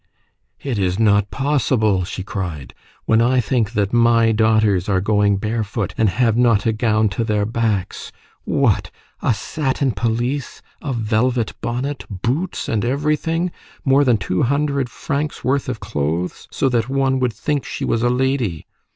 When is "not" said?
0.97-1.29, 6.35-6.65